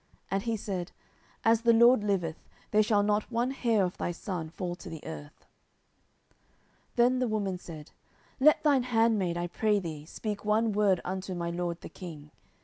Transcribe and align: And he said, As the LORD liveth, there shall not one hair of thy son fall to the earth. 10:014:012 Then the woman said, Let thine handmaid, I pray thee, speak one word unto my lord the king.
And 0.31 0.41
he 0.41 0.57
said, 0.57 0.91
As 1.45 1.61
the 1.61 1.73
LORD 1.73 2.03
liveth, 2.03 2.47
there 2.71 2.81
shall 2.81 3.03
not 3.03 3.31
one 3.31 3.51
hair 3.51 3.83
of 3.85 3.99
thy 3.99 4.09
son 4.11 4.49
fall 4.49 4.73
to 4.77 4.89
the 4.89 5.05
earth. 5.05 5.45
10:014:012 6.17 6.25
Then 6.95 7.19
the 7.19 7.27
woman 7.27 7.59
said, 7.59 7.91
Let 8.39 8.63
thine 8.63 8.81
handmaid, 8.89 9.37
I 9.37 9.45
pray 9.45 9.77
thee, 9.77 10.05
speak 10.07 10.43
one 10.43 10.71
word 10.71 11.01
unto 11.05 11.35
my 11.35 11.51
lord 11.51 11.81
the 11.81 11.89
king. 11.89 12.31